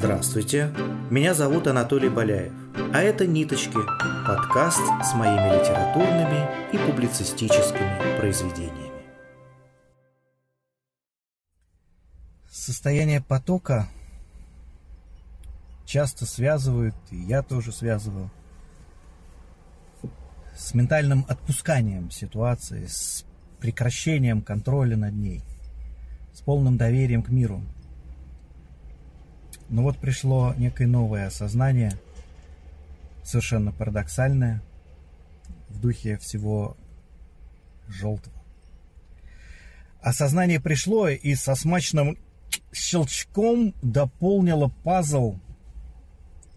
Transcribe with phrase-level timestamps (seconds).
[0.00, 0.72] Здравствуйте,
[1.10, 2.52] меня зовут Анатолий Боляев,
[2.94, 3.78] а это «Ниточки»–
[4.28, 8.92] подкаст с моими литературными и публицистическими произведениями.
[12.48, 13.88] Состояние потока
[15.84, 18.30] часто связывают, и я тоже связывал,
[20.56, 23.24] с ментальным отпусканием ситуации, с
[23.58, 25.42] прекращением контроля над ней,
[26.32, 27.64] с полным доверием к миру.
[29.68, 31.92] Но вот пришло некое новое осознание,
[33.22, 34.62] совершенно парадоксальное,
[35.68, 36.76] в духе всего
[37.88, 38.34] желтого.
[40.00, 42.16] Осознание пришло и со смачным
[42.72, 45.36] щелчком дополнило пазл,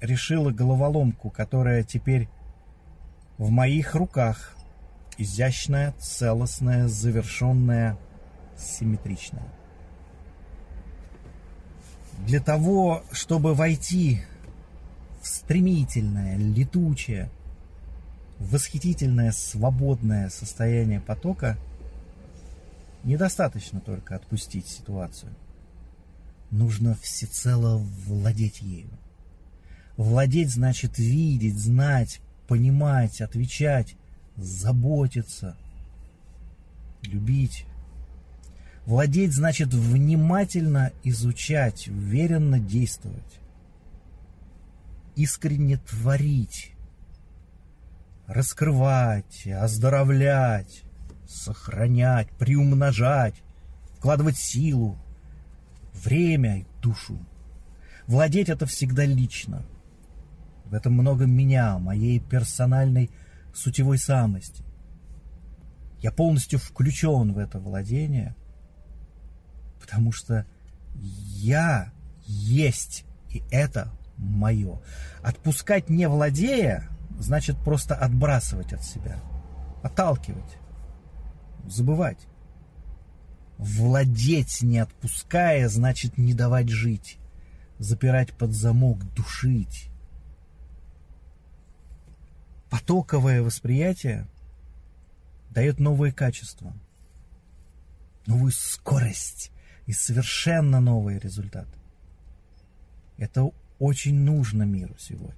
[0.00, 2.28] решило головоломку, которая теперь
[3.38, 4.56] в моих руках
[5.18, 7.98] изящная, целостная, завершенная,
[8.58, 9.55] симметричная.
[12.26, 14.22] Для того, чтобы войти
[15.22, 17.30] в стремительное, летучее,
[18.40, 21.56] восхитительное, свободное состояние потока,
[23.04, 25.32] недостаточно только отпустить ситуацию.
[26.50, 28.90] Нужно всецело владеть ею.
[29.96, 33.94] Владеть значит видеть, знать, понимать, отвечать,
[34.36, 35.56] заботиться,
[37.02, 37.66] любить.
[38.86, 43.40] Владеть значит внимательно изучать, уверенно действовать,
[45.16, 46.72] искренне творить,
[48.26, 50.82] раскрывать, оздоровлять,
[51.28, 53.34] сохранять, приумножать,
[53.98, 54.96] вкладывать силу,
[55.92, 57.18] время и душу.
[58.06, 59.66] Владеть это всегда лично–
[60.66, 63.10] в этом много меня, моей персональной
[63.54, 64.64] сутевой самости.
[66.00, 68.34] Я полностью включен в это владение,
[69.96, 70.44] потому что
[70.94, 71.90] я
[72.26, 74.78] есть, и это мое.
[75.22, 76.86] Отпускать не владея,
[77.18, 79.18] значит просто отбрасывать от себя,
[79.82, 80.58] отталкивать,
[81.66, 82.18] забывать.
[83.56, 87.16] Владеть не отпуская, значит не давать жить,
[87.78, 89.88] запирать под замок, душить
[92.68, 94.28] потоковое восприятие
[95.48, 96.74] дает новые качества,
[98.26, 99.52] новую скорость
[99.86, 101.78] и совершенно новые результаты.
[103.16, 105.34] Это очень нужно миру сегодня.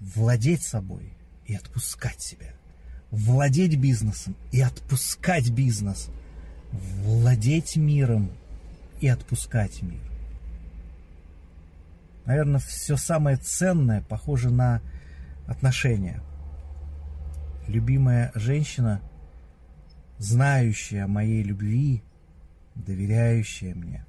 [0.00, 1.12] Владеть собой
[1.46, 2.52] и отпускать себя.
[3.10, 6.08] Владеть бизнесом и отпускать бизнес.
[6.72, 8.30] Владеть миром
[9.00, 10.00] и отпускать мир.
[12.24, 14.80] Наверное, все самое ценное похоже на
[15.46, 16.22] отношения.
[17.68, 19.00] Любимая женщина,
[20.18, 22.02] знающая о моей любви,
[22.74, 24.04] доверяющая мне,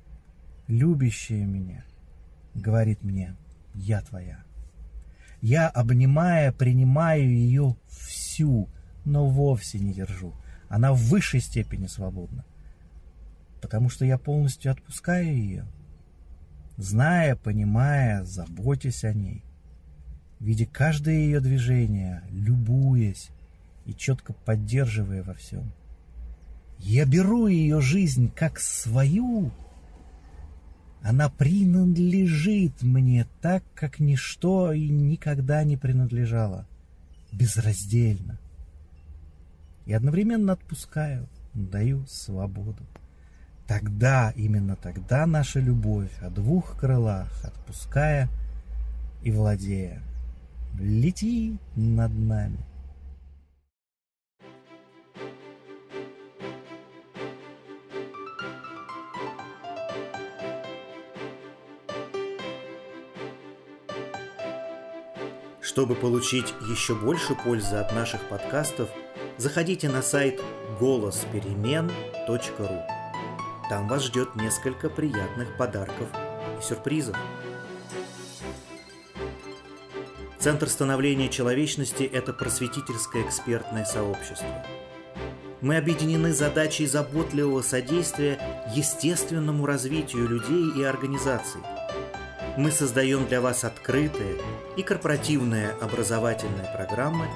[0.68, 1.84] любящая меня,
[2.54, 3.36] говорит мне,
[3.74, 4.44] я твоя.
[5.42, 8.70] Я, обнимая, принимаю ее всю,
[9.04, 10.34] но вовсе не держу.
[10.70, 12.46] Она в высшей степени свободна,
[13.62, 15.66] потому что я полностью отпускаю ее,
[16.78, 19.44] зная, понимая, заботясь о ней–
[20.40, 23.30] видя каждое ее движение, любуясь
[23.86, 25.72] и четко поддерживая во всем.
[26.80, 29.52] Я беру ее жизнь как свою.
[31.02, 36.66] Она принадлежит мне так, как ничто и никогда не принадлежало.
[37.32, 38.40] Безраздельно.
[39.86, 42.84] И одновременно отпускаю, даю свободу.
[43.68, 48.30] Тогда, именно тогда наша любовь о двух крылах, отпуская
[49.24, 50.02] и владея,
[50.80, 52.60] лети над нами.
[65.66, 68.88] Чтобы получить еще больше пользы от наших подкастов,
[69.38, 70.40] заходите на сайт
[70.80, 72.84] голосперемен.ру.
[73.68, 76.08] Там вас ждет несколько приятных подарков
[76.60, 77.18] и сюрпризов.
[80.38, 84.64] Центр становления человечности– это просветительское экспертное сообщество.
[85.62, 88.40] Мы объединены задачей заботливого содействия
[88.76, 91.62] естественному развитию людей и организаций.
[92.58, 94.38] Мы создаем для вас открытые
[94.78, 97.28] и корпоративные образовательные программы,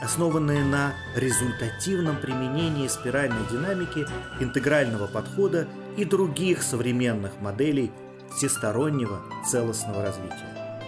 [0.00, 4.06] основанные на результативном применении спиральной динамики,
[4.40, 7.92] интегрального подхода и других современных моделей
[8.34, 10.80] всестороннего целостного развития.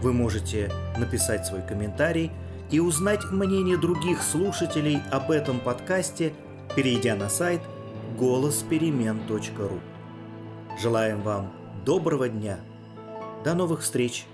[0.00, 2.32] Вы можете написать свой комментарий
[2.70, 6.32] и узнать мнение других слушателей об этом подкасте,
[6.74, 7.60] перейдя на сайт
[8.18, 9.80] голосперемен.ру.
[10.78, 11.52] Желаем вам
[11.86, 12.58] доброго дня.
[13.44, 14.26] До новых встреч!